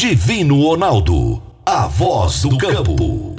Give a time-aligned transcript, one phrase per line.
[0.00, 3.34] Divino Ronaldo, a voz do campo.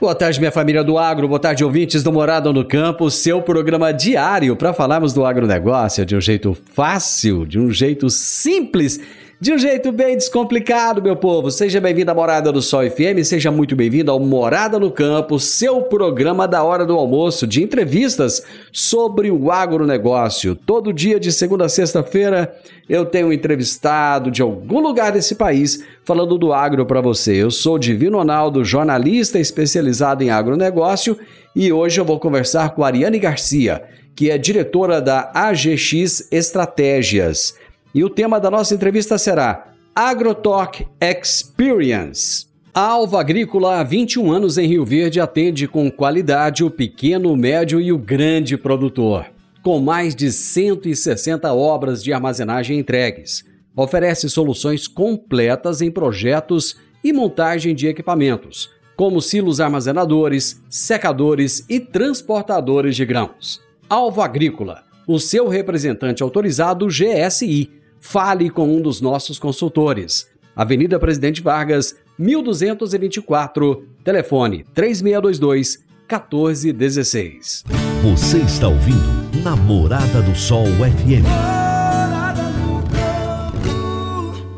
[0.00, 3.92] Boa tarde, minha família do agro, boa tarde, ouvintes do Morada no Campo, seu programa
[3.92, 9.00] diário para falarmos do agronegócio de um jeito fácil, de um jeito simples
[9.44, 11.50] de um jeito bem descomplicado, meu povo.
[11.50, 15.82] Seja bem-vindo à Morada do Sol FM, seja muito bem-vindo ao Morada no Campo, seu
[15.82, 20.56] programa da hora do almoço de entrevistas sobre o agronegócio.
[20.56, 22.56] Todo dia, de segunda a sexta-feira,
[22.88, 27.34] eu tenho um entrevistado de algum lugar desse país falando do agro para você.
[27.34, 31.18] Eu sou Divino Ronaldo, jornalista especializado em agronegócio
[31.54, 33.82] e hoje eu vou conversar com a Ariane Garcia,
[34.16, 37.62] que é diretora da AGX Estratégias.
[37.94, 42.46] E o tema da nossa entrevista será AgroTalk Experience.
[42.74, 47.36] A Alva Agrícola, há 21 anos em Rio Verde, atende com qualidade o pequeno, o
[47.36, 49.26] médio e o grande produtor.
[49.62, 53.44] Com mais de 160 obras de armazenagem entregues,
[53.76, 62.96] oferece soluções completas em projetos e montagem de equipamentos, como silos armazenadores, secadores e transportadores
[62.96, 63.60] de grãos.
[63.88, 70.28] Alva Agrícola, o seu representante autorizado GSI fale com um dos nossos consultores.
[70.54, 77.64] Avenida Presidente Vargas, 1224, telefone 3622 1416.
[78.02, 81.24] Você está ouvindo Namorada do Sol FM.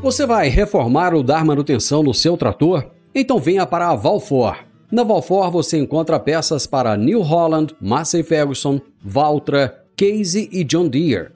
[0.02, 2.90] Você vai reformar ou dar manutenção no seu trator?
[3.14, 4.56] Então venha para a Valfor.
[4.90, 11.35] Na Valfor você encontra peças para New Holland, Massey Ferguson, Valtra, Case e John Deere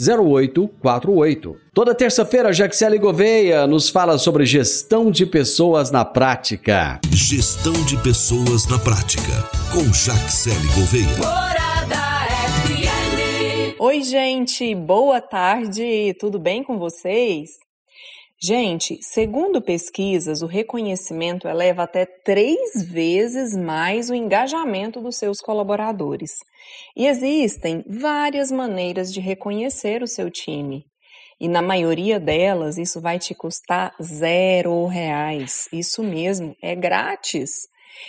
[0.00, 1.56] 0848.
[1.72, 7.00] Toda terça-feira, Jaxele Gouveia nos fala sobre gestão de pessoas na prática.
[7.10, 9.22] Gestão de pessoas na prática,
[9.72, 11.56] com Jaxele Gouveia.
[13.78, 17.65] Oi, gente, boa tarde, tudo bem com vocês?
[18.38, 26.32] Gente, segundo pesquisas, o reconhecimento eleva até três vezes mais o engajamento dos seus colaboradores.
[26.94, 30.84] E existem várias maneiras de reconhecer o seu time.
[31.40, 35.66] E na maioria delas, isso vai te custar zero reais.
[35.72, 37.50] Isso mesmo, é grátis.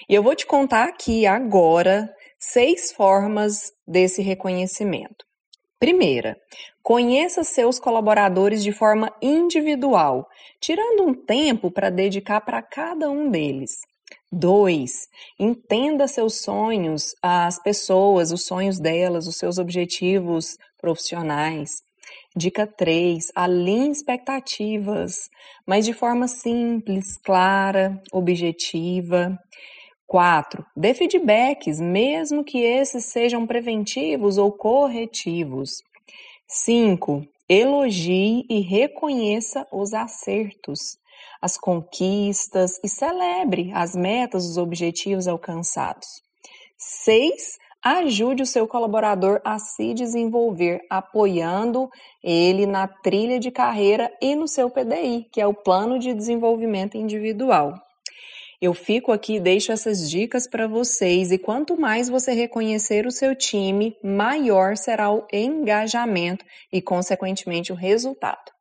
[0.10, 5.26] E eu vou te contar aqui agora seis formas desse reconhecimento.
[5.80, 6.36] Primeira,
[6.88, 10.26] conheça seus colaboradores de forma individual,
[10.58, 13.72] tirando um tempo para dedicar para cada um deles.
[14.32, 14.90] 2.
[15.38, 21.72] Entenda seus sonhos, as pessoas, os sonhos delas, os seus objetivos profissionais.
[22.34, 23.34] Dica 3.
[23.36, 25.16] Alinhe expectativas,
[25.68, 29.38] mas de forma simples, clara, objetiva.
[30.08, 30.66] 4.
[30.74, 35.82] Dê feedbacks, mesmo que esses sejam preventivos ou corretivos.
[36.50, 37.28] 5.
[37.50, 40.98] Elogie e reconheça os acertos,
[41.42, 46.08] as conquistas e celebre as metas, os objetivos alcançados.
[46.78, 47.34] 6.
[47.84, 51.90] Ajude o seu colaborador a se desenvolver, apoiando
[52.24, 56.98] ele na trilha de carreira e no seu PDI, que é o Plano de Desenvolvimento
[56.98, 57.74] Individual.
[58.60, 63.12] Eu fico aqui e deixo essas dicas para vocês e quanto mais você reconhecer o
[63.12, 68.52] seu time, maior será o engajamento e, consequentemente, o resultado.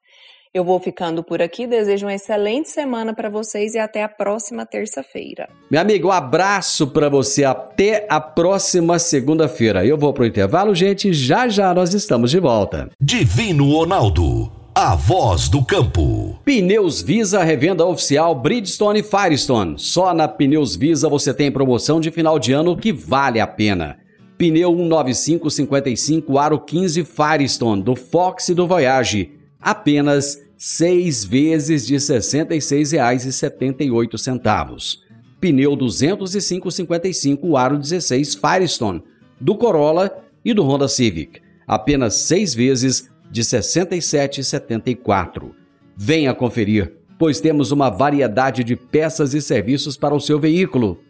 [0.53, 4.67] Eu vou ficando por aqui, desejo uma excelente semana para vocês e até a próxima
[4.67, 5.49] terça-feira.
[5.71, 9.85] Meu amigo, um abraço para você até a próxima segunda-feira.
[9.85, 12.91] Eu vou pro intervalo, gente, já já nós estamos de volta.
[13.01, 16.39] Divino Ronaldo a voz do campo.
[16.45, 19.79] Pneus Visa revenda oficial Bridgestone Firestone.
[19.79, 23.97] Só na Pneus Visa você tem promoção de final de ano que vale a pena.
[24.37, 29.33] Pneu 19555 aro 15 Firestone do Fox e do Voyage.
[29.59, 34.99] Apenas 6 vezes de R$ 66,78.
[35.41, 39.03] Pneu 20555 aro 16 Firestone
[39.41, 41.41] do Corolla e do Honda Civic.
[41.67, 45.51] Apenas 6 vezes de 67,74.
[45.97, 51.01] Venha conferir, pois temos uma variedade de peças e serviços para o seu veículo.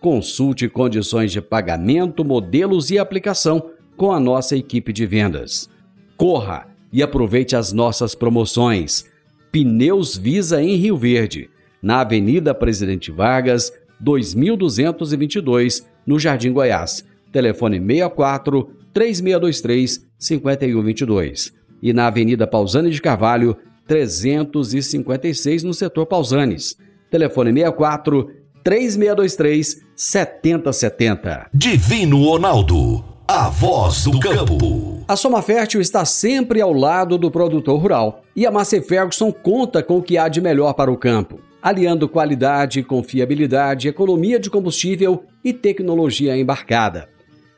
[0.00, 5.70] Consulte condições de pagamento, modelos e aplicação com a nossa equipe de vendas.
[6.16, 9.04] Corra e aproveite as nossas promoções.
[9.50, 11.48] Pneus Visa em Rio Verde,
[11.80, 17.04] na Avenida Presidente Vargas, 2222, no Jardim Goiás.
[17.30, 21.52] Telefone 64 3623 5122.
[21.82, 23.56] E na Avenida Pausani de Carvalho,
[23.86, 26.76] 356, no setor Pausanes.
[27.10, 28.30] Telefone 64
[28.62, 31.48] 3623 7070.
[31.52, 35.02] Divino Ronaldo, a voz do campo.
[35.08, 39.82] A Soma Fértil está sempre ao lado do produtor rural e a Massey Ferguson conta
[39.82, 45.24] com o que há de melhor para o campo, aliando qualidade, confiabilidade, economia de combustível
[45.44, 47.08] e tecnologia embarcada.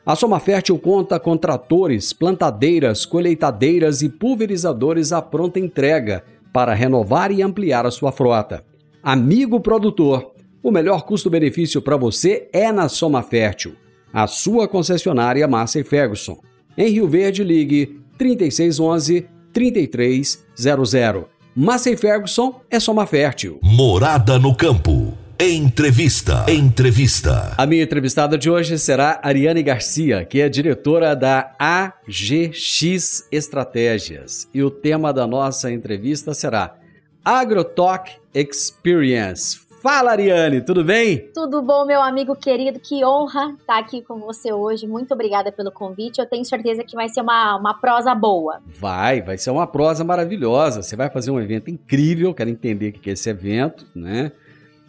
[0.05, 6.23] A Soma Fértil conta com tratores, plantadeiras, colheitadeiras e pulverizadores à pronta entrega
[6.53, 8.63] para renovar e ampliar a sua frota.
[9.01, 10.31] Amigo produtor,
[10.61, 13.73] o melhor custo-benefício para você é na Soma Fértil,
[14.13, 16.37] a sua concessionária Massey Ferguson.
[16.77, 21.25] Em Rio Verde, ligue 3611 3300.
[21.55, 23.59] Massey Ferguson é Soma Fértil.
[23.63, 25.24] Morada no campo.
[25.37, 26.45] Entrevista.
[26.47, 27.53] Entrevista.
[27.57, 34.47] A minha entrevistada de hoje será Ariane Garcia, que é diretora da AGX Estratégias.
[34.53, 36.77] E o tema da nossa entrevista será
[37.23, 39.59] AgroTalk Experience.
[39.83, 41.29] Fala, Ariane, tudo bem?
[41.33, 42.79] Tudo bom, meu amigo querido.
[42.79, 44.87] Que honra estar aqui com você hoje.
[44.87, 46.19] Muito obrigada pelo convite.
[46.19, 48.61] Eu tenho certeza que vai ser uma, uma prosa boa.
[48.65, 50.81] Vai, vai ser uma prosa maravilhosa.
[50.81, 52.33] Você vai fazer um evento incrível.
[52.33, 54.31] Quero entender o que é esse evento, né?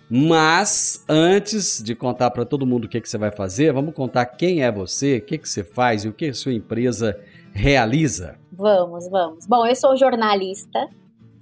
[0.08, 4.24] Mas antes de contar para todo mundo o que, que você vai fazer, vamos contar
[4.26, 7.18] quem é você, o que, que você faz e o que a sua empresa
[7.52, 8.38] realiza.
[8.52, 9.46] Vamos, vamos.
[9.46, 10.88] Bom, eu sou jornalista,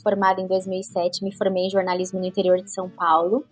[0.02, 3.44] formada em 2007, me formei em jornalismo no interior de São Paulo.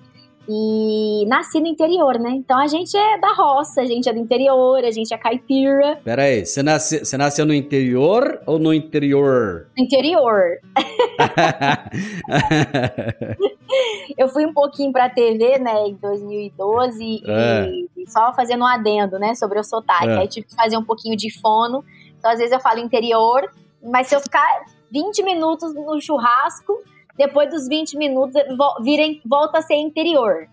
[0.49, 2.31] E nasci no interior, né?
[2.31, 6.01] Então a gente é da roça, a gente é do interior, a gente é caipira.
[6.05, 9.69] Pera aí, você, nasce, você nasceu no interior ou no interior?
[9.77, 10.59] No interior.
[14.19, 17.71] eu fui um pouquinho pra TV, né, em 2012, é.
[17.97, 20.09] e só fazendo um adendo, né, sobre o sotaque.
[20.09, 20.19] É.
[20.19, 21.85] Aí tive que fazer um pouquinho de fono.
[22.19, 23.49] Então às vezes eu falo interior,
[23.83, 26.83] mas se eu ficar 20 minutos no churrasco,
[27.17, 28.35] depois dos 20 minutos
[28.83, 30.49] virem, volta a ser interior.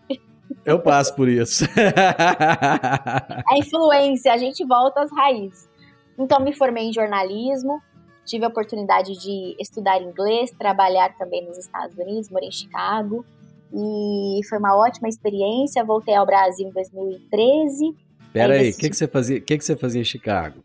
[0.65, 1.65] Eu passo por isso.
[3.47, 5.69] a influência, a gente volta às raízes.
[6.17, 7.81] Então, me formei em jornalismo,
[8.25, 13.25] tive a oportunidade de estudar inglês, trabalhar também nos Estados Unidos, morei em Chicago,
[13.73, 15.83] e foi uma ótima experiência.
[15.83, 17.95] Voltei ao Brasil em 2013.
[18.33, 20.63] Peraí, aí, o que, que, você fazia, que, que você fazia em Chicago?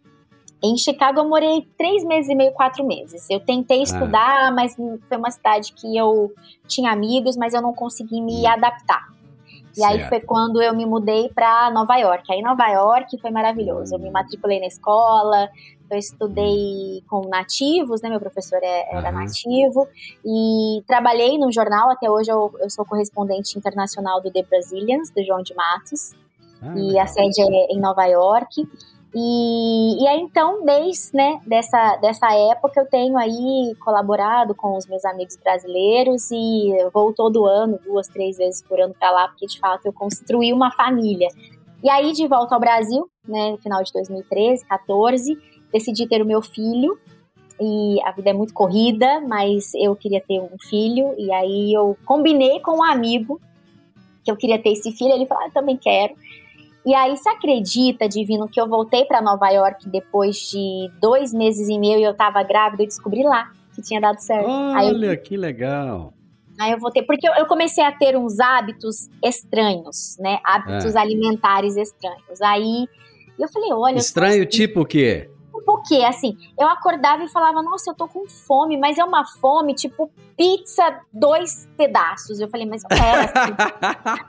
[0.64, 3.28] Em Chicago eu morei três meses e meio, quatro meses.
[3.28, 3.82] Eu tentei ah.
[3.82, 4.50] estudar, ah.
[4.50, 6.32] mas foi uma cidade que eu
[6.66, 8.48] tinha amigos, mas eu não consegui me hum.
[8.48, 9.12] adaptar.
[9.72, 9.92] E certo.
[9.92, 12.32] aí foi quando eu me mudei para Nova York.
[12.32, 13.94] Aí Nova York foi maravilhoso.
[13.94, 15.50] Eu me matriculei na escola,
[15.90, 18.08] eu estudei com nativos, né?
[18.08, 19.18] Meu professor é, era uhum.
[19.18, 19.86] nativo.
[20.24, 25.22] E trabalhei no jornal, até hoje eu, eu sou correspondente internacional do The Brazilians, do
[25.22, 26.14] João de Matos.
[26.62, 27.04] Ah, e legal.
[27.04, 28.66] a sede é em Nova York.
[29.16, 34.86] E, e aí, então, desde né, dessa, dessa época, eu tenho aí colaborado com os
[34.86, 39.46] meus amigos brasileiros e vou todo ano, duas, três vezes por ano para lá, porque
[39.46, 41.28] de fato eu construí uma família.
[41.80, 45.38] E aí, de volta ao Brasil, né, no final de 2013, 14,
[45.72, 46.98] decidi ter o meu filho.
[47.60, 51.14] E a vida é muito corrida, mas eu queria ter um filho.
[51.16, 53.40] E aí eu combinei com um amigo
[54.24, 55.12] que eu queria ter esse filho.
[55.12, 56.14] Ele falou: ah, também quero.
[56.84, 61.68] E aí, se acredita, Divino, que eu voltei para Nova York depois de dois meses
[61.68, 64.48] e meio e eu tava grávida e descobri lá que tinha dado certo.
[64.48, 65.22] Olha, eu...
[65.22, 66.12] que legal.
[66.60, 70.38] Aí eu voltei, porque eu comecei a ter uns hábitos estranhos, né?
[70.44, 70.98] Hábitos é.
[70.98, 72.40] alimentares estranhos.
[72.40, 72.86] Aí
[73.38, 73.96] eu falei, olha.
[73.96, 75.30] Estranho tipo o quê?
[75.64, 79.74] Porque, assim, eu acordava e falava, nossa, eu tô com fome, mas é uma fome,
[79.74, 82.40] tipo, pizza, dois pedaços.
[82.40, 83.54] Eu falei, mas não é assim.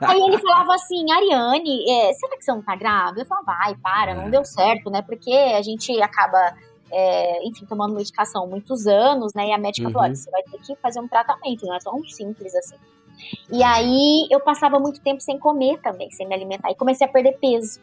[0.00, 3.22] Aí ele falava assim, Ariane, é, será que você não tá grávida?
[3.22, 4.30] Eu falava, vai, para, não é.
[4.30, 5.02] deu certo, né?
[5.02, 6.54] Porque a gente acaba,
[6.90, 9.48] é, enfim, tomando medicação muitos anos, né?
[9.48, 9.92] E a médica uhum.
[9.92, 12.76] falou, você vai ter que fazer um tratamento, não é tão simples assim.
[13.50, 16.70] E aí eu passava muito tempo sem comer também, sem me alimentar.
[16.70, 17.80] E comecei a perder peso.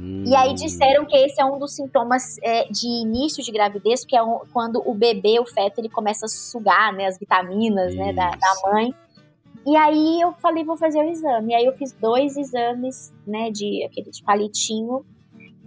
[0.00, 4.16] E aí disseram que esse é um dos sintomas é, de início de gravidez, que
[4.16, 8.12] é um, quando o bebê, o feto, ele começa a sugar né, as vitaminas né,
[8.12, 8.94] da, da, mãe.
[9.66, 11.52] E aí eu falei, vou fazer o exame.
[11.52, 15.04] E aí eu fiz dois exames, né, de aquele de palitinho.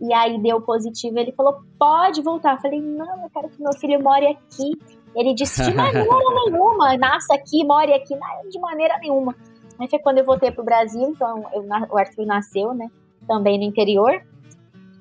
[0.02, 1.20] E aí deu positivo.
[1.20, 2.56] Ele falou, pode voltar.
[2.56, 4.72] Eu falei, não, eu quero que meu filho more aqui.
[5.14, 6.08] Ele disse, de maneira
[6.50, 8.16] nenhuma, nasça aqui, more aqui.
[8.16, 9.36] Não, de maneira nenhuma.
[9.78, 12.90] Aí foi quando eu voltei pro Brasil, então eu, o Arthur nasceu, né?
[13.28, 14.22] Também no interior.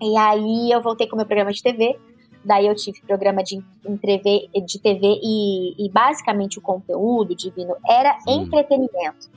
[0.00, 1.98] E aí eu voltei com o meu programa de TV.
[2.44, 3.62] Daí eu tive programa de,
[4.00, 9.28] TV, de TV e, e basicamente o conteúdo divino era entretenimento.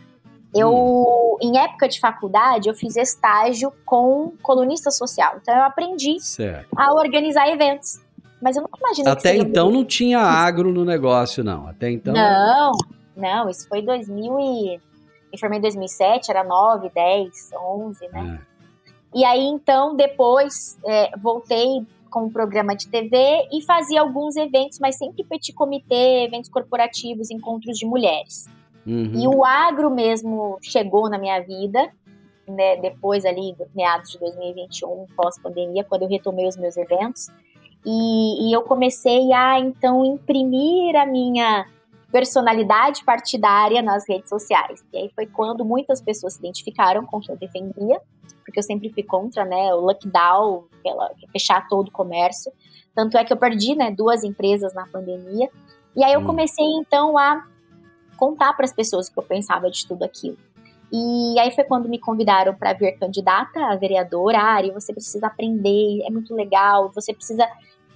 [0.55, 1.37] Eu, hum.
[1.41, 5.37] em época de faculdade, eu fiz estágio com colunista social.
[5.41, 6.67] Então eu aprendi certo.
[6.77, 7.99] a organizar eventos.
[8.41, 11.67] Mas eu nunca imaginei Até então não tinha agro no negócio, não.
[11.67, 12.13] Até então.
[12.13, 12.71] Não,
[13.15, 14.81] não, isso foi 2000 e.
[15.31, 18.39] Me formei em 2007, era 9, 10, 11, né?
[18.39, 18.52] É.
[19.13, 24.79] E aí, então, depois é, voltei com um programa de TV e fazia alguns eventos,
[24.79, 28.47] mas sempre petit comitê, eventos corporativos, encontros de mulheres.
[28.85, 29.11] Uhum.
[29.15, 31.91] E o agro mesmo chegou na minha vida,
[32.47, 37.29] né, depois ali, meados de 2021, pós-pandemia, quando eu retomei os meus eventos.
[37.85, 41.65] E, e eu comecei a, então, imprimir a minha
[42.11, 44.85] personalidade partidária nas redes sociais.
[44.93, 47.99] E aí foi quando muitas pessoas se identificaram com o que eu defendia,
[48.43, 52.51] porque eu sempre fui contra, né, o lockdown, pela, fechar todo o comércio.
[52.95, 55.49] Tanto é que eu perdi, né, duas empresas na pandemia.
[55.95, 56.25] E aí eu hum.
[56.25, 57.45] comecei então a
[58.17, 60.37] contar para as pessoas o que eu pensava de tudo aquilo.
[60.91, 64.37] E aí foi quando me convidaram para vir candidata a vereadora.
[64.37, 67.43] Ari, você precisa aprender, é muito legal, você precisa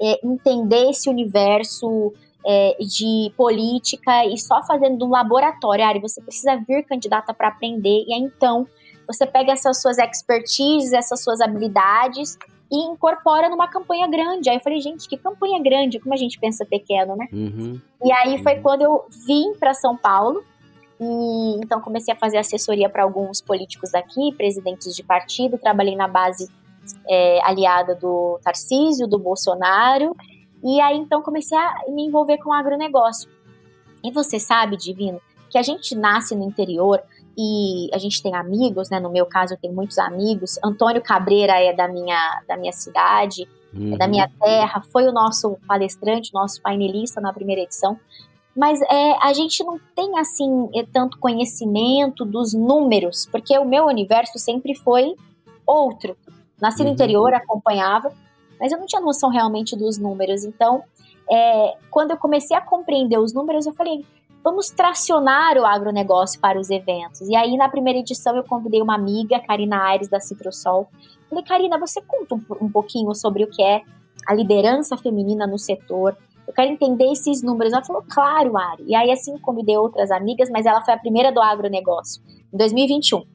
[0.01, 2.12] é, entender esse universo
[2.46, 8.05] é, de política e só fazendo um laboratório, Ari, você precisa vir candidata para aprender,
[8.07, 8.65] e aí então
[9.08, 12.38] você pega essas suas expertises, essas suas habilidades
[12.70, 14.50] e incorpora numa campanha grande.
[14.50, 17.28] Aí eu falei, gente, que campanha grande, como a gente pensa pequeno, né?
[17.32, 17.80] Uhum.
[18.04, 18.62] E aí foi uhum.
[18.62, 20.44] quando eu vim para São Paulo,
[21.00, 26.08] e então comecei a fazer assessoria para alguns políticos aqui, presidentes de partido, trabalhei na
[26.08, 26.50] base
[27.08, 30.16] é, aliada do Tarcísio, do Bolsonaro,
[30.64, 33.30] e aí então comecei a me envolver com o agronegócio.
[34.04, 37.02] E você sabe, Divino, que a gente nasce no interior
[37.38, 39.00] e a gente tem amigos, né?
[39.00, 40.58] No meu caso, eu tenho muitos amigos.
[40.63, 43.94] Antônio Cabreira é da minha, da minha cidade, uhum.
[43.94, 44.39] é da minha uhum.
[44.41, 48.00] terra, foi o nosso palestrante, nosso painelista na primeira edição.
[48.56, 53.86] Mas é, a gente não tem, assim, é, tanto conhecimento dos números, porque o meu
[53.86, 55.13] universo sempre foi
[55.63, 56.17] outro.
[56.60, 56.94] Nasci no uhum.
[56.94, 58.12] interior, acompanhava,
[58.60, 60.44] mas eu não tinha noção realmente dos números.
[60.44, 60.82] Então,
[61.29, 64.03] é, quando eu comecei a compreender os números, eu falei,
[64.48, 67.20] vamos tracionar o agronegócio para os eventos.
[67.20, 70.88] E aí, na primeira edição, eu convidei uma amiga, Karina Aires, da Citrosol.
[71.30, 73.82] Falei, Karina, você conta um, um pouquinho sobre o que é
[74.25, 76.16] a liderança feminina no setor.
[76.48, 77.74] Eu quero entender esses números.
[77.74, 78.86] Ela falou, claro, Ari.
[78.88, 82.22] E aí, assim, convidei outras amigas, mas ela foi a primeira do agronegócio,
[82.54, 83.25] em 2021.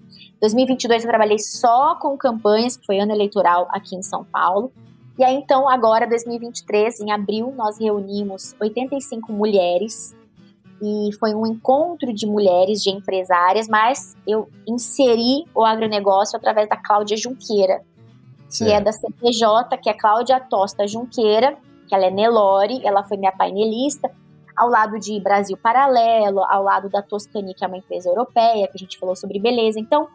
[0.40, 4.72] 2022 eu trabalhei só com campanhas, que foi ano eleitoral aqui em São Paulo.
[5.18, 10.16] E aí, então, agora, 2023, em abril, nós reunimos 85 mulheres
[10.82, 16.76] e foi um encontro de mulheres, de empresárias, mas eu inseri o agronegócio através da
[16.76, 17.82] Cláudia Junqueira,
[18.50, 23.16] que é da CPJ, que é Cláudia Tosta Junqueira, que ela é Nelore, ela foi
[23.16, 24.10] minha painelista,
[24.56, 28.76] ao lado de Brasil Paralelo, ao lado da Toscani, que é uma empresa europeia, que
[28.76, 29.78] a gente falou sobre beleza.
[29.78, 30.08] Então,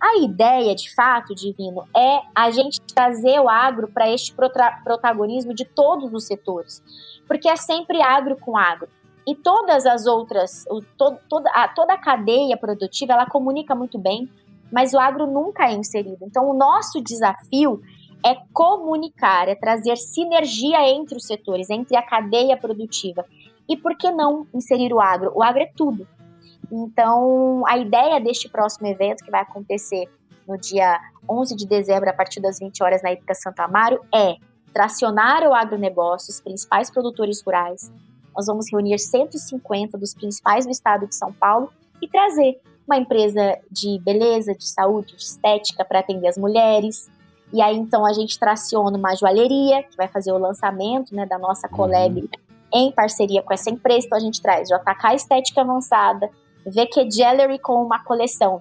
[0.00, 4.34] a ideia, de fato, Divino, é a gente trazer o agro para este
[4.82, 6.82] protagonismo de todos os setores,
[7.28, 8.88] porque é sempre agro com agro.
[9.26, 13.98] E todas as outras, o, to, toda, a, toda a cadeia produtiva, ela comunica muito
[13.98, 14.28] bem,
[14.70, 16.18] mas o agro nunca é inserido.
[16.22, 17.80] Então, o nosso desafio
[18.24, 23.24] é comunicar, é trazer sinergia entre os setores, entre a cadeia produtiva.
[23.68, 25.32] E por que não inserir o agro?
[25.34, 26.06] O agro é tudo.
[26.70, 30.08] Então, a ideia deste próximo evento, que vai acontecer
[30.46, 34.36] no dia 11 de dezembro, a partir das 20 horas, na Ípica Santo Amaro, é
[34.72, 37.92] tracionar o agronegócio, os principais produtores rurais.
[38.36, 43.58] Nós vamos reunir 150 dos principais do estado de São Paulo e trazer uma empresa
[43.70, 47.10] de beleza, de saúde, de estética para atender as mulheres.
[47.52, 51.38] E aí, então, a gente traciona uma joalheria, que vai fazer o lançamento né, da
[51.38, 52.28] nossa collab uhum.
[52.72, 54.06] em parceria com essa empresa.
[54.06, 56.28] Então, a gente traz JK Estética Avançada,
[56.66, 58.60] VQ Jewelry com uma coleção.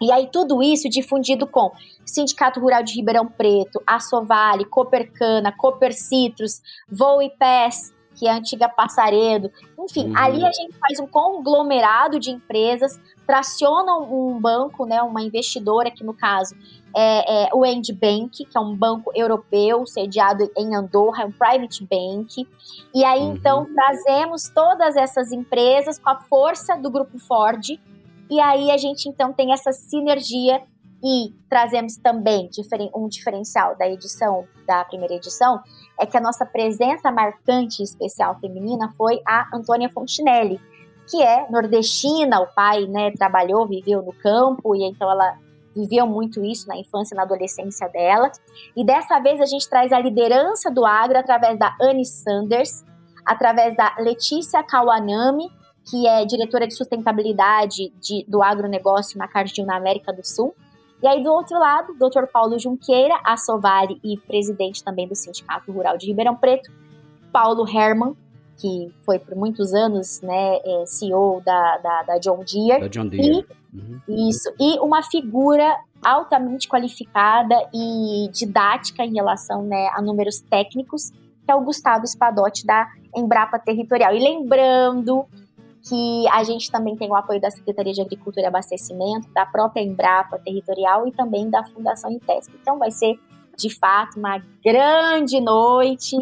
[0.00, 1.72] E aí tudo isso difundido com
[2.04, 7.94] Sindicato Rural de Ribeirão Preto, Assovale, Copercana, Cooper Citrus, Voo e Pés,
[8.24, 9.52] que é a antiga Passaredo.
[9.78, 10.16] Enfim, uhum.
[10.16, 16.02] ali a gente faz um conglomerado de empresas, traciona um banco, né, uma investidora, que
[16.02, 16.54] no caso
[16.96, 21.32] é, é o End Bank, que é um banco europeu sediado em Andorra, é um
[21.32, 22.48] private bank.
[22.94, 23.34] E aí, uhum.
[23.34, 27.78] então, trazemos todas essas empresas com a força do Grupo Ford.
[28.30, 30.62] E aí a gente, então, tem essa sinergia
[31.04, 32.48] e trazemos também
[32.96, 35.60] um diferencial da edição, da primeira edição,
[35.98, 40.60] é que a nossa presença marcante e especial feminina foi a Antônia Fontinelli,
[41.08, 45.38] que é nordestina, o pai né, trabalhou, viveu no campo, e então ela
[45.74, 48.30] viveu muito isso na infância e na adolescência dela.
[48.76, 52.84] E dessa vez a gente traz a liderança do agro através da Anne Sanders,
[53.26, 55.50] através da Letícia Kawanami
[55.84, 60.54] que é diretora de sustentabilidade de, do agronegócio na Cardil, na América do Sul.
[61.04, 62.24] E aí, do outro lado, o Dr.
[62.32, 66.72] Paulo Junqueira, Sovari e presidente também do Sindicato Rural de Ribeirão Preto.
[67.30, 68.16] Paulo Herman,
[68.56, 72.80] que foi por muitos anos né, é, CEO da, da, da, John Deere.
[72.80, 73.46] Da John Deere.
[73.74, 74.30] E, uhum.
[74.30, 74.50] Isso.
[74.58, 81.54] E uma figura altamente qualificada e didática em relação né, a números técnicos, que é
[81.54, 84.14] o Gustavo Spadotti da Embrapa Territorial.
[84.14, 85.26] E lembrando
[85.88, 89.82] que a gente também tem o apoio da Secretaria de Agricultura e Abastecimento, da própria
[89.82, 92.52] Embrapa Territorial e também da Fundação Intesp.
[92.60, 93.18] Então vai ser,
[93.56, 96.16] de fato, uma grande noite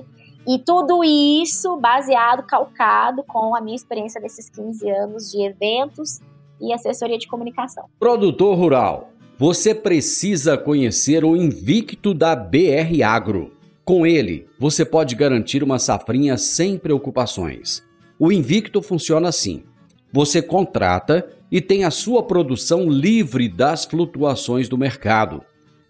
[0.47, 6.19] e tudo isso baseado, calcado com a minha experiência desses 15 anos de eventos
[6.61, 7.85] e assessoria de comunicação.
[8.01, 13.53] Produtor rural, você precisa conhecer o Invicto da BR Agro.
[13.85, 17.92] Com ele, você pode garantir uma safrinha sem preocupações.
[18.25, 19.65] O Invicto funciona assim:
[20.13, 25.43] você contrata e tem a sua produção livre das flutuações do mercado.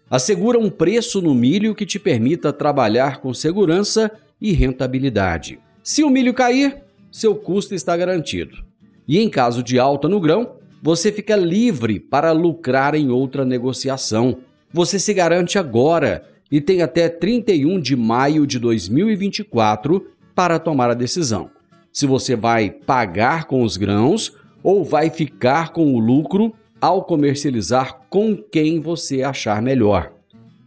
[0.09, 4.11] Assegura um preço no milho que te permita trabalhar com segurança
[4.41, 5.59] e rentabilidade.
[5.83, 8.65] Se o milho cair, seu custo está garantido.
[9.07, 14.39] E em caso de alta no grão, você fica livre para lucrar em outra negociação.
[14.73, 20.95] Você se garante agora e tem até 31 de maio de 2024 para tomar a
[20.95, 21.52] decisão
[21.93, 27.99] se você vai pagar com os grãos ou vai ficar com o lucro ao comercializar
[28.09, 30.11] com quem você achar melhor.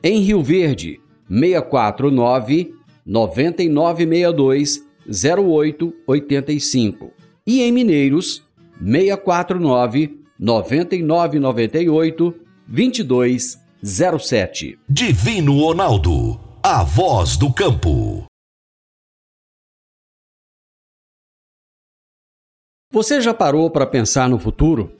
[0.02, 0.98] Em Rio Verde,
[1.28, 2.74] 649
[3.04, 7.12] 9962 0885.
[7.46, 8.42] E em Mineiros,
[8.80, 12.34] 649 9998
[12.66, 14.78] 2207.
[14.88, 18.29] Divino Ronaldo, a voz do campo.
[22.92, 24.90] Você já parou para pensar no futuro?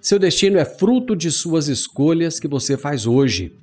[0.00, 3.58] Seu destino é fruto de suas escolhas que você faz hoje.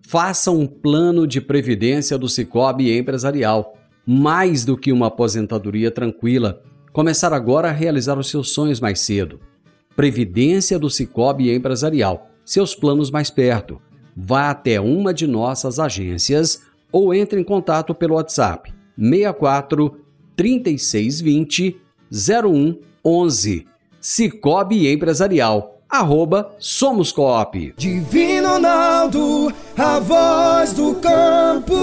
[0.00, 6.62] Faça um plano de previdência do Cicobi Empresarial, mais do que uma aposentadoria tranquila.
[6.90, 9.38] Começar agora a realizar os seus sonhos mais cedo.
[9.94, 12.30] Previdência do Cicobi Empresarial.
[12.46, 13.78] Seus planos mais perto.
[14.16, 20.00] Vá até uma de nossas agências ou entre em contato pelo WhatsApp 64
[20.34, 23.66] 3620 01 11.
[24.00, 27.74] Cicobi Empresarial, arroba Somos Coop.
[27.76, 31.76] Divino Ronaldo, a voz do campo.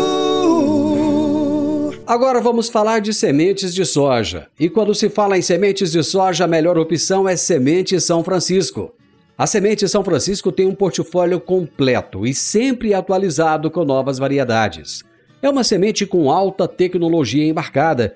[2.07, 4.47] Agora vamos falar de sementes de soja.
[4.59, 8.93] E quando se fala em sementes de soja, a melhor opção é Semente São Francisco.
[9.37, 15.03] A Semente São Francisco tem um portfólio completo e sempre atualizado com novas variedades.
[15.41, 18.15] É uma semente com alta tecnologia embarcada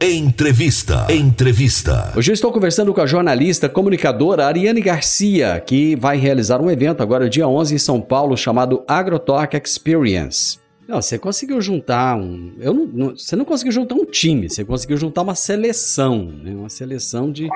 [0.00, 1.06] Entrevista.
[1.08, 2.12] Entrevista.
[2.16, 7.00] Hoje eu estou conversando com a jornalista, comunicadora Ariane Garcia, que vai realizar um evento
[7.00, 10.58] agora dia 11 em São Paulo chamado AgroTalk Experience.
[10.86, 12.54] Não, você conseguiu juntar um.
[12.58, 16.50] Eu não, não, você não conseguiu juntar um time, você conseguiu juntar uma seleção, né?
[16.54, 17.48] Uma seleção de,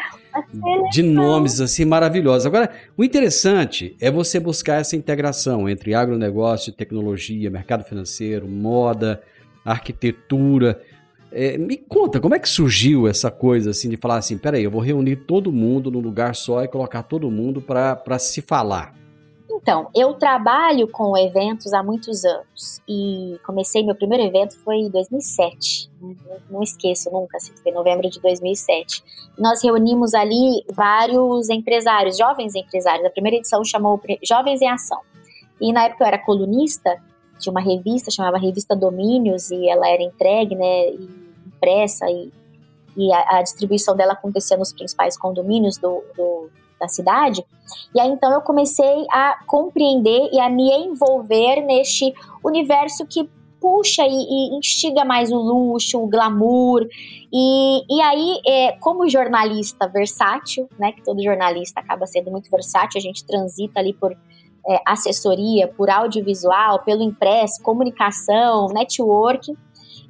[0.92, 2.46] de nomes assim maravilhosos.
[2.46, 9.20] Agora, o interessante é você buscar essa integração entre agronegócio, tecnologia, mercado financeiro, moda,
[9.64, 10.80] arquitetura.
[11.30, 14.70] É, me conta, como é que surgiu essa coisa assim de falar assim, peraí, eu
[14.70, 18.94] vou reunir todo mundo num lugar só e colocar todo mundo para se falar?
[19.50, 24.90] Então, eu trabalho com eventos há muitos anos e comecei, meu primeiro evento foi em
[24.90, 26.14] 2007, né?
[26.48, 29.02] não esqueço nunca, assim, foi em novembro de 2007.
[29.36, 35.00] Nós reunimos ali vários empresários, jovens empresários, a primeira edição chamou Jovens em Ação.
[35.60, 36.96] E na época eu era colunista
[37.38, 40.90] de uma revista, chamava Revista Domínios, e ela era entregue, né,
[41.46, 42.30] impressa, e,
[42.96, 47.44] e a, a distribuição dela acontecia nos principais condomínios do, do, da cidade.
[47.94, 53.28] E aí então eu comecei a compreender e a me envolver neste universo que
[53.60, 56.86] puxa e, e, instiga mais o luxo, o glamour.
[57.32, 62.98] E, e aí, é, como jornalista versátil, né, que todo jornalista acaba sendo muito versátil,
[62.98, 64.16] a gente transita ali por
[64.68, 69.56] é, assessoria, por audiovisual, pelo impresso, comunicação, networking.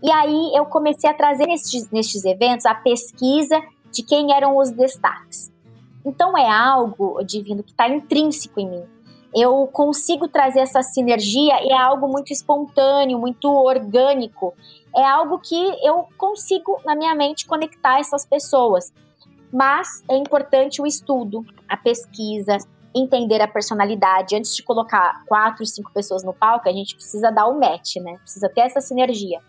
[0.03, 3.61] E aí eu comecei a trazer nestes, nestes eventos a pesquisa
[3.92, 5.53] de quem eram os destaques.
[6.05, 8.99] Então é algo, divino, que está intrínseco em mim
[9.35, 14.55] eu consigo trazer essa sinergia e é algo muito espontâneo, muito orgânico.
[14.97, 18.92] É algo que eu consigo, na minha mente, conectar essas pessoas.
[19.53, 22.59] Mas é importante o estudo, a pesquisa,
[22.94, 24.37] entender a personalidade.
[24.37, 28.18] Antes de colocar quatro, cinco pessoas no palco, a gente precisa dar o match, né?
[28.18, 29.40] Precisa ter essa sinergia.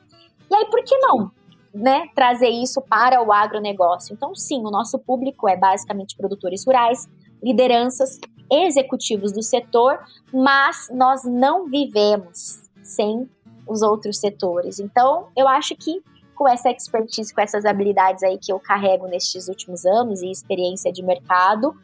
[0.50, 1.32] E aí, por que não?
[1.72, 4.14] Né, trazer isso para o agronegócio.
[4.14, 7.08] Então, sim, o nosso público é basicamente produtores rurais,
[7.44, 8.20] lideranças
[8.52, 10.00] executivos do setor,
[10.34, 13.30] mas nós não vivemos sem
[13.68, 14.80] os outros setores.
[14.80, 16.02] Então, eu acho que
[16.40, 20.90] com essa expertise, com essas habilidades aí que eu carrego nestes últimos anos e experiência
[20.90, 21.76] de mercado,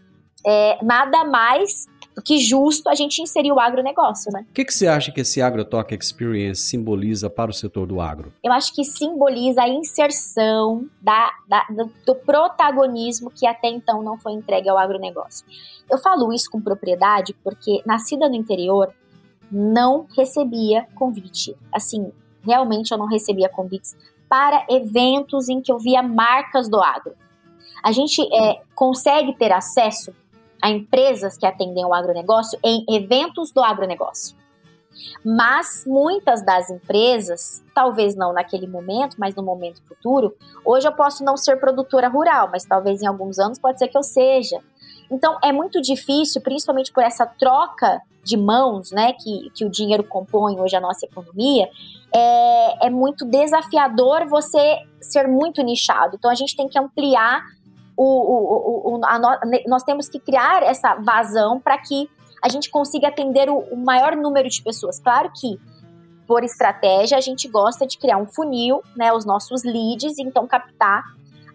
[0.45, 4.45] é, nada mais do que justo a gente inserir o agronegócio, né?
[4.49, 8.31] O que, que você acha que esse AgroTalk Experience simboliza para o setor do agro?
[8.41, 11.65] Eu acho que simboliza a inserção da, da,
[12.05, 15.45] do protagonismo que até então não foi entregue ao agronegócio.
[15.89, 18.93] Eu falo isso com propriedade porque, nascida no interior,
[19.51, 21.55] não recebia convite.
[21.73, 23.95] Assim, realmente eu não recebia convites
[24.29, 27.13] para eventos em que eu via marcas do agro.
[27.83, 30.13] A gente é, consegue ter acesso
[30.65, 34.35] a empresas que atendem o agronegócio em eventos do agronegócio.
[35.23, 41.23] Mas muitas das empresas, talvez não naquele momento, mas no momento futuro, hoje eu posso
[41.23, 44.59] não ser produtora rural, mas talvez em alguns anos pode ser que eu seja.
[45.11, 50.03] Então é muito difícil, principalmente por essa troca de mãos, né, que, que o dinheiro
[50.03, 51.69] compõe hoje a nossa economia,
[52.11, 56.15] é, é muito desafiador você ser muito nichado.
[56.15, 57.43] Então a gente tem que ampliar
[57.97, 59.19] o, o, o, a,
[59.67, 62.09] nós temos que criar essa vazão para que
[62.41, 64.99] a gente consiga atender o, o maior número de pessoas.
[64.99, 65.59] Claro que
[66.27, 71.03] por estratégia, a gente gosta de criar um funil, né, os nossos leads, então captar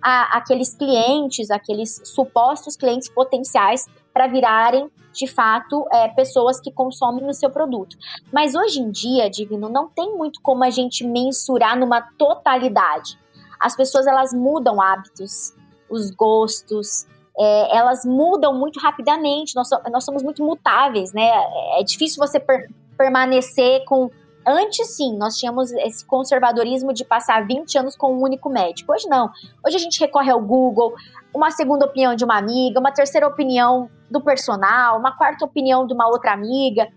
[0.02, 7.28] a, aqueles clientes, aqueles supostos clientes potenciais para virarem, de fato, é, pessoas que consomem
[7.28, 7.96] o seu produto.
[8.32, 13.18] Mas hoje em dia, Divino, não tem muito como a gente mensurar numa totalidade.
[13.58, 15.52] As pessoas, elas mudam hábitos,
[15.90, 17.06] os gostos,
[17.38, 21.30] é, elas mudam muito rapidamente, nós, nós somos muito mutáveis, né?
[21.78, 24.10] É difícil você per, permanecer com
[24.46, 28.92] Antes, sim, nós tínhamos esse conservadorismo de passar 20 anos com um único médico.
[28.92, 29.30] Hoje, não.
[29.64, 30.94] Hoje, a gente recorre ao Google,
[31.34, 35.92] uma segunda opinião de uma amiga, uma terceira opinião do personal, uma quarta opinião de
[35.92, 36.88] uma outra amiga.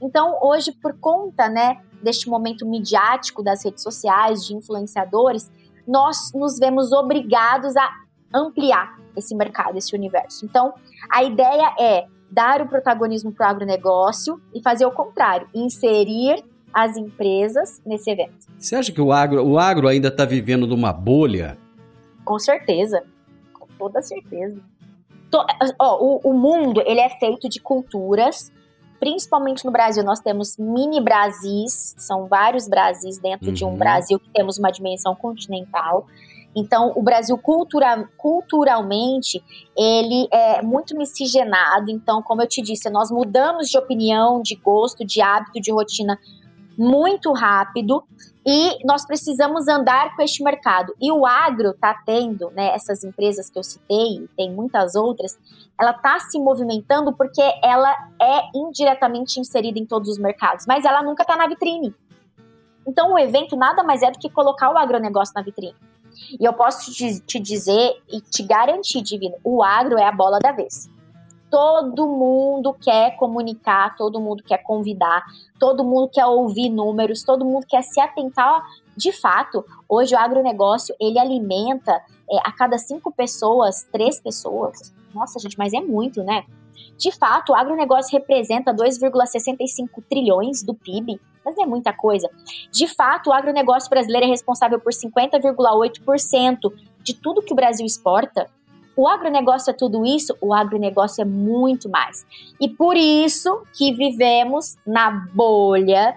[0.00, 5.50] Então, hoje, por conta né, deste momento midiático das redes sociais, de influenciadores,
[5.86, 7.90] nós nos vemos obrigados a
[8.32, 10.44] ampliar esse mercado, esse universo.
[10.44, 10.72] Então,
[11.10, 16.96] a ideia é dar o protagonismo para o agronegócio e fazer o contrário, inserir as
[16.96, 18.46] empresas nesse evento.
[18.56, 21.58] Você acha que o agro, o agro ainda está vivendo numa bolha?
[22.24, 23.02] Com certeza,
[23.52, 24.60] com toda certeza.
[25.30, 25.44] To,
[25.78, 28.52] ó, o, o mundo ele é feito de culturas,
[29.00, 33.54] principalmente no Brasil nós temos mini Brasis, são vários Brasis dentro uhum.
[33.54, 33.76] de um uhum.
[33.76, 36.06] Brasil que temos uma dimensão continental.
[36.54, 39.42] Então, o Brasil cultura, culturalmente,
[39.76, 41.90] ele é muito miscigenado.
[41.90, 46.18] Então, como eu te disse, nós mudamos de opinião, de gosto, de hábito, de rotina
[46.76, 48.02] muito rápido
[48.46, 50.94] e nós precisamos andar com este mercado.
[50.98, 55.38] E o agro está tendo, né, essas empresas que eu citei, tem muitas outras,
[55.78, 61.02] ela está se movimentando porque ela é indiretamente inserida em todos os mercados, mas ela
[61.02, 61.94] nunca está na vitrine.
[62.86, 65.76] Então o evento nada mais é do que colocar o agronegócio na vitrine.
[66.38, 70.38] E eu posso te, te dizer e te garantir, Divino, o agro é a bola
[70.38, 70.88] da vez
[71.50, 75.24] todo mundo quer comunicar, todo mundo quer convidar,
[75.58, 78.62] todo mundo quer ouvir números, todo mundo quer se atentar.
[78.96, 84.94] De fato, hoje o agronegócio ele alimenta é, a cada cinco pessoas, três pessoas.
[85.12, 86.44] Nossa, gente, mas é muito, né?
[86.96, 92.28] De fato, o agronegócio representa 2,65 trilhões do PIB, mas não é muita coisa.
[92.70, 96.72] De fato, o agronegócio brasileiro é responsável por 50,8%
[97.02, 98.48] de tudo que o Brasil exporta.
[98.96, 100.36] O agronegócio é tudo isso?
[100.40, 102.26] O agronegócio é muito mais.
[102.60, 106.16] E por isso que vivemos na bolha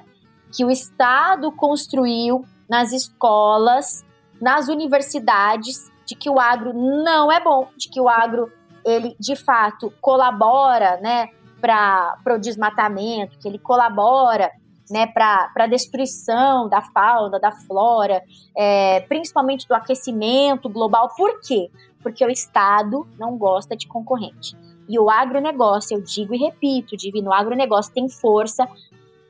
[0.52, 4.06] que o Estado construiu nas escolas,
[4.42, 8.52] nas universidades, de que o agro não é bom, de que o agro
[8.86, 11.30] ele de fato colabora, né,
[11.62, 14.52] para o desmatamento, que ele colabora
[14.90, 18.22] né, para a destruição da fauna, da flora,
[18.56, 21.10] é, principalmente do aquecimento global.
[21.16, 21.70] Por quê?
[22.02, 24.56] Porque o Estado não gosta de concorrente.
[24.88, 28.68] E o agronegócio, eu digo e repito, Divino, o agronegócio tem força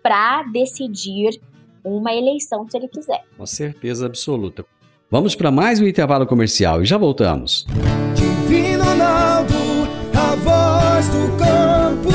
[0.02, 1.40] para decidir
[1.84, 3.24] uma eleição se ele quiser.
[3.38, 4.66] Com certeza absoluta.
[5.10, 7.68] Vamos para mais um intervalo comercial e já voltamos.
[8.16, 9.54] Divino Ronaldo,
[10.16, 12.13] a voz do campo.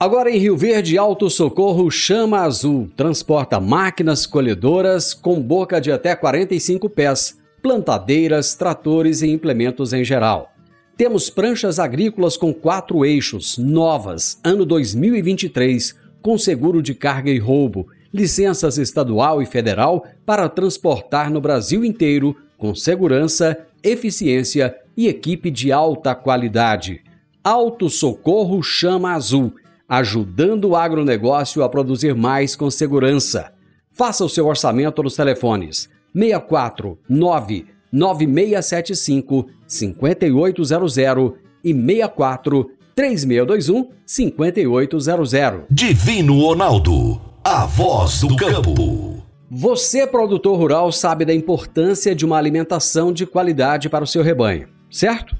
[0.00, 6.16] Agora em Rio Verde, Alto Socorro Chama Azul transporta máquinas colhedoras com boca de até
[6.16, 10.54] 45 pés, plantadeiras, tratores e implementos em geral.
[10.96, 17.86] Temos pranchas agrícolas com quatro eixos, novas, ano 2023, com seguro de carga e roubo,
[18.10, 25.70] licenças estadual e federal para transportar no Brasil inteiro com segurança, eficiência e equipe de
[25.70, 27.02] alta qualidade.
[27.44, 29.52] Alto Socorro Chama Azul,
[29.90, 33.52] ajudando o agronegócio a produzir mais com segurança.
[33.90, 41.32] Faça o seu orçamento nos telefones 64 9 9675 5800
[41.64, 45.62] e 64 3621 5800.
[45.68, 49.24] Divino Ronaldo, a voz do campo.
[49.50, 54.68] Você, produtor rural, sabe da importância de uma alimentação de qualidade para o seu rebanho,
[54.88, 55.36] certo?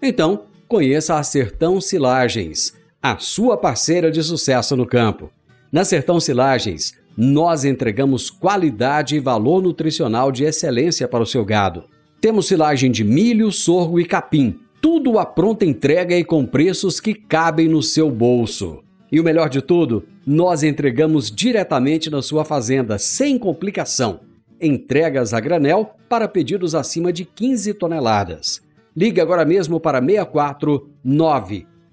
[0.00, 5.30] Então, conheça a Sertão Silagens, a sua parceira de sucesso no campo.
[5.72, 11.84] Na Sertão Silagens, nós entregamos qualidade e valor nutricional de excelência para o seu gado.
[12.20, 17.14] Temos silagem de milho, sorgo e capim, tudo à pronta entrega e com preços que
[17.14, 18.82] cabem no seu bolso.
[19.10, 24.20] E o melhor de tudo, nós entregamos diretamente na sua fazenda, sem complicação.
[24.60, 28.60] Entregas a granel para pedidos acima de 15 toneladas.
[28.94, 30.90] Ligue agora mesmo para 64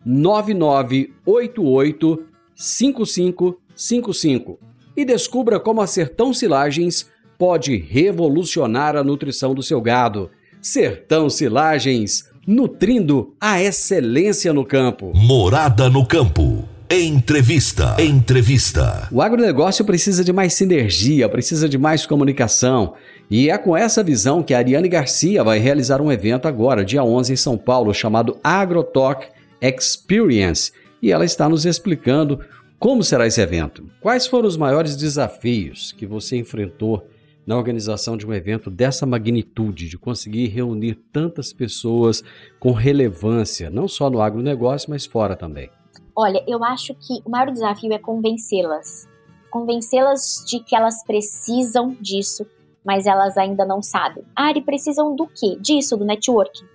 [0.08, 4.58] 99988 5555
[4.96, 10.32] e descubra como a Sertão Silagens pode revolucionar a nutrição do seu gado.
[10.60, 15.12] Sertão Silagens, nutrindo a excelência no campo.
[15.14, 16.68] Morada no campo.
[16.90, 18.02] Entrevista.
[18.02, 19.10] Entrevista.
[19.12, 22.94] O agronegócio precisa de mais sinergia, precisa de mais comunicação.
[23.30, 27.04] E é com essa visão que a Ariane Garcia vai realizar um evento agora, dia
[27.04, 29.28] 11, em São Paulo, chamado AgroTalk
[29.62, 30.72] Experience.
[31.02, 32.40] E ela está nos explicando
[32.80, 33.90] como será esse evento?
[34.00, 37.08] Quais foram os maiores desafios que você enfrentou
[37.44, 42.24] na organização de um evento dessa magnitude, de conseguir reunir tantas pessoas
[42.60, 45.72] com relevância, não só no agronegócio, mas fora também?
[46.16, 49.10] Olha, eu acho que o maior desafio é convencê-las.
[49.50, 52.46] Convencê-las de que elas precisam disso,
[52.86, 54.24] mas elas ainda não sabem.
[54.36, 55.58] Ari, precisam do quê?
[55.60, 56.66] Disso, do networking.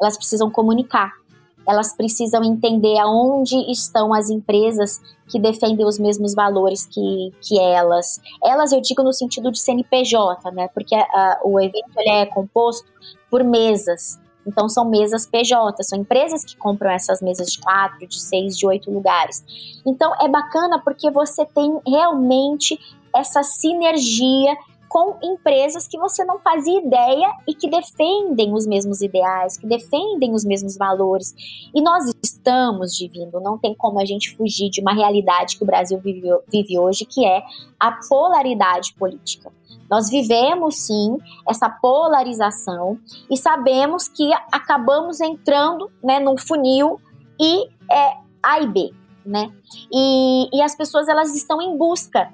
[0.00, 1.19] Elas precisam comunicar
[1.68, 8.20] elas precisam entender aonde estão as empresas que defendem os mesmos valores que, que elas.
[8.42, 10.68] Elas, eu digo no sentido de CNPJ, né?
[10.74, 12.88] Porque a, o evento ele é composto
[13.30, 14.18] por mesas.
[14.46, 18.66] Então, são mesas PJ, são empresas que compram essas mesas de quatro, de seis, de
[18.66, 19.44] oito lugares.
[19.86, 22.78] Então, é bacana porque você tem realmente
[23.14, 24.56] essa sinergia
[24.90, 30.34] com empresas que você não fazia ideia e que defendem os mesmos ideais, que defendem
[30.34, 31.32] os mesmos valores.
[31.72, 35.66] E nós estamos divino, não tem como a gente fugir de uma realidade que o
[35.66, 37.40] Brasil vive, vive hoje, que é
[37.78, 39.52] a polaridade política.
[39.88, 42.98] Nós vivemos sim essa polarização
[43.30, 47.00] e sabemos que acabamos entrando né, num funil
[47.40, 48.90] e é A e B,
[49.24, 49.52] né?
[49.92, 52.32] E, e as pessoas elas estão em busca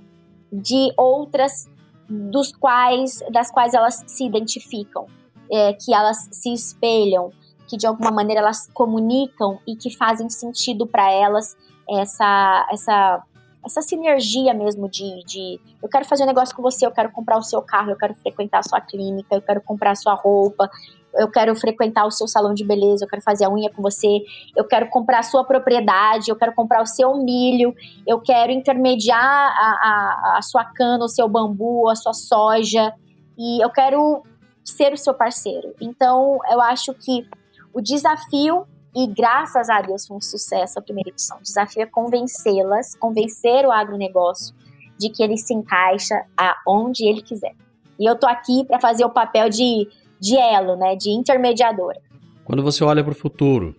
[0.51, 1.69] de outras
[2.09, 5.07] dos quais, das quais elas se identificam,
[5.51, 7.31] é, que elas se espelham,
[7.69, 11.57] que de alguma maneira elas comunicam e que fazem sentido para elas
[11.88, 13.23] essa, essa,
[13.64, 17.38] essa sinergia mesmo de, de eu quero fazer um negócio com você, eu quero comprar
[17.38, 20.71] o seu carro, eu quero frequentar a sua clínica, eu quero comprar a sua roupa,
[21.18, 24.20] eu quero frequentar o seu salão de beleza, eu quero fazer a unha com você,
[24.57, 27.74] eu quero comprar a sua propriedade, eu quero comprar o seu milho,
[28.07, 32.92] eu quero intermediar a, a, a sua cana, o seu bambu, a sua soja,
[33.37, 34.22] e eu quero
[34.64, 35.74] ser o seu parceiro.
[35.81, 37.26] Então, eu acho que
[37.72, 41.87] o desafio, e graças a Deus foi um sucesso a primeira edição, o desafio é
[41.87, 44.55] convencê-las, convencer o agronegócio
[44.98, 47.55] de que ele se encaixa aonde ele quiser.
[47.98, 49.88] E eu tô aqui para fazer o papel de
[50.20, 52.00] de elo, né, de intermediadora.
[52.44, 53.74] Quando você olha para o futuro,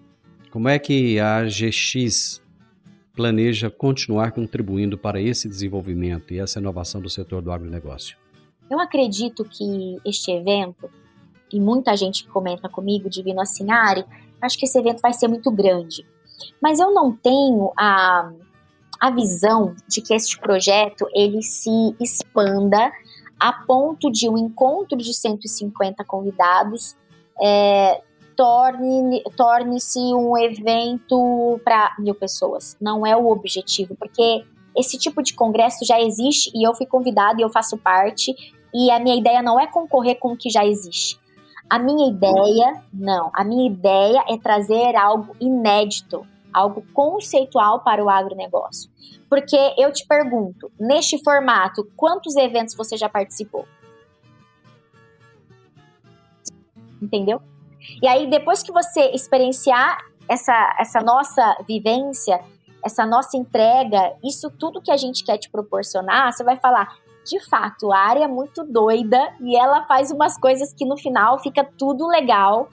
[0.51, 2.41] como é que a GX
[3.15, 8.17] planeja continuar contribuindo para esse desenvolvimento e essa inovação do setor do agronegócio?
[8.69, 10.89] Eu acredito que este evento,
[11.51, 14.05] e muita gente comenta comigo, Divino Assinari,
[14.41, 16.05] acho que esse evento vai ser muito grande.
[16.61, 18.31] Mas eu não tenho a,
[18.99, 22.91] a visão de que este projeto ele se expanda
[23.39, 26.95] a ponto de um encontro de 150 convidados
[27.41, 28.01] é,
[28.35, 32.77] torne, torne-se um evento para mil pessoas.
[32.79, 34.43] Não é o objetivo, porque
[34.75, 38.33] esse tipo de congresso já existe e eu fui convidada e eu faço parte.
[38.73, 41.19] E a minha ideia não é concorrer com o que já existe.
[41.69, 48.09] A minha ideia, não, a minha ideia é trazer algo inédito, algo conceitual para o
[48.09, 48.89] agronegócio.
[49.29, 53.65] Porque eu te pergunto, neste formato, quantos eventos você já participou?
[57.01, 57.41] Entendeu?
[58.01, 62.39] E aí, depois que você experienciar essa, essa nossa vivência,
[62.83, 67.39] essa nossa entrega, isso tudo que a gente quer te proporcionar, você vai falar: de
[67.49, 71.63] fato, a área é muito doida e ela faz umas coisas que no final fica
[71.77, 72.69] tudo legal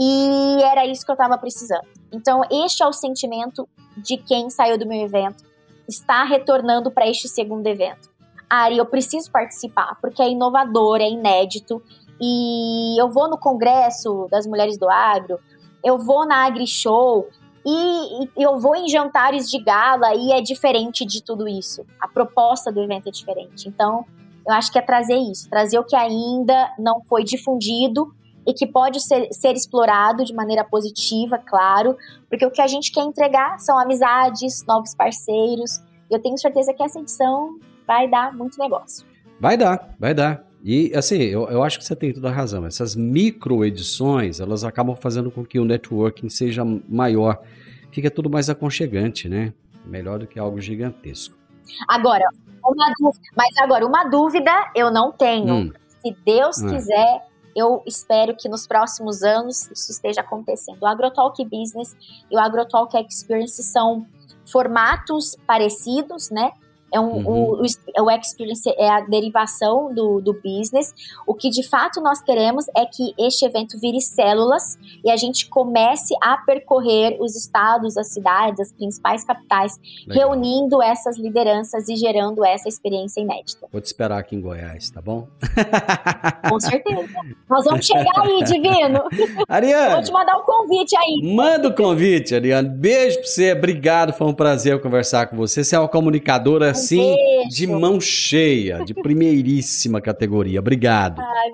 [0.00, 1.86] e era isso que eu estava precisando.
[2.12, 5.44] Então, este é o sentimento de quem saiu do meu evento,
[5.88, 8.10] está retornando para este segundo evento.
[8.48, 11.82] Ari, eu preciso participar, porque é inovador, é inédito,
[12.20, 15.38] e eu vou no Congresso das Mulheres do Agro,
[15.84, 17.28] eu vou na Agri Show,
[17.66, 21.84] e, eu vou em jantares de gala e é diferente de tudo isso.
[22.00, 23.68] A proposta do evento é diferente.
[23.68, 24.06] Então,
[24.46, 28.14] eu acho que é trazer isso, trazer o que ainda não foi difundido
[28.48, 31.94] e que pode ser, ser explorado de maneira positiva, claro,
[32.30, 35.82] porque o que a gente quer entregar são amizades, novos parceiros.
[36.10, 39.06] E eu tenho certeza que essa edição vai dar muito negócio.
[39.38, 40.42] Vai dar, vai dar.
[40.64, 42.64] E assim, eu, eu acho que você tem toda a razão.
[42.64, 47.42] Essas micro edições, elas acabam fazendo com que o networking seja maior
[47.90, 49.52] fica tudo mais aconchegante, né?
[49.84, 51.36] Melhor do que algo gigantesco.
[51.88, 52.24] Agora,
[52.64, 55.54] uma dúvida, mas agora, uma dúvida eu não tenho.
[55.54, 55.72] Hum.
[56.02, 56.68] Se Deus ah.
[56.68, 60.82] quiser, eu espero que nos próximos anos isso esteja acontecendo.
[60.82, 61.96] O AgroTalk Business
[62.30, 64.06] e o AgroTalk Experience são
[64.46, 66.52] formatos parecidos, né?
[66.92, 67.26] É um, uhum.
[67.26, 67.62] o,
[68.02, 70.94] o, experience é a derivação do, do business.
[71.26, 75.48] O que de fato nós queremos é que este evento vire células e a gente
[75.48, 80.30] comece a percorrer os estados, as cidades, as principais capitais, Legal.
[80.30, 83.66] reunindo essas lideranças e gerando essa experiência inédita.
[83.70, 85.28] Vou te esperar aqui em Goiás, tá bom?
[86.48, 87.08] Com certeza.
[87.48, 89.04] Nós vamos chegar aí, Divino.
[89.48, 89.94] Ariane.
[89.94, 91.34] Vou te mandar um convite aí.
[91.34, 92.68] Manda o convite, Ariane.
[92.68, 93.52] Beijo pra você.
[93.52, 94.12] Obrigado.
[94.12, 95.62] Foi um prazer conversar com você.
[95.62, 97.48] Você é uma comunicadora assim, beijo.
[97.48, 100.60] de mão cheia, de primeiríssima categoria.
[100.60, 101.20] Obrigado.
[101.20, 101.50] Ai,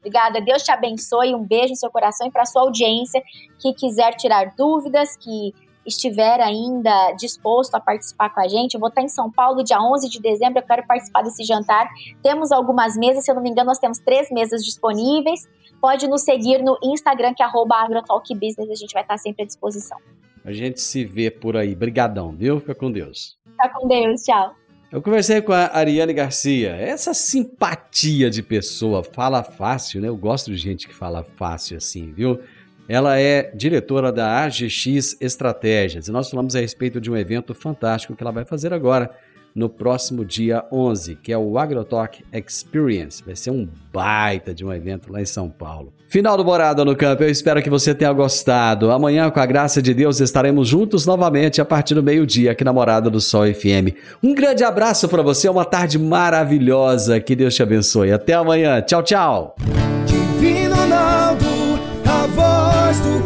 [0.00, 0.40] obrigada.
[0.40, 1.34] Deus te abençoe.
[1.34, 3.22] Um beijo no seu coração e para sua audiência
[3.58, 5.52] que quiser tirar dúvidas, que
[5.86, 8.74] estiver ainda disposto a participar com a gente.
[8.74, 11.88] Eu vou estar em São Paulo dia 11 de dezembro, eu quero participar desse jantar.
[12.22, 15.48] Temos algumas mesas, se eu não me engano, nós temos três mesas disponíveis.
[15.80, 19.98] Pode nos seguir no Instagram, que é agrotalkbusiness, a gente vai estar sempre à disposição.
[20.44, 21.74] A gente se vê por aí.
[21.74, 22.60] Brigadão, viu?
[22.60, 23.38] Fica com Deus.
[23.54, 24.54] Fica com Deus, tchau.
[24.90, 26.70] Eu conversei com a Ariane Garcia.
[26.70, 30.08] Essa simpatia de pessoa, fala fácil, né?
[30.08, 32.40] Eu gosto de gente que fala fácil assim, viu?
[32.88, 38.14] Ela é diretora da AGX Estratégias e nós falamos a respeito de um evento fantástico
[38.14, 39.10] que ela vai fazer agora
[39.54, 43.22] no próximo dia 11, que é o AgroTalk Experience.
[43.24, 45.92] Vai ser um baita de um evento lá em São Paulo.
[46.08, 48.90] Final do Morada no Campo, eu espero que você tenha gostado.
[48.90, 52.72] Amanhã, com a graça de Deus, estaremos juntos novamente a partir do meio-dia aqui na
[52.72, 53.96] Morada do Sol FM.
[54.22, 57.20] Um grande abraço para você, uma tarde maravilhosa.
[57.20, 58.12] Que Deus te abençoe.
[58.12, 58.80] Até amanhã.
[58.82, 59.56] Tchau, tchau.
[60.84, 61.46] Ronaldo,
[62.04, 63.23] a voz do.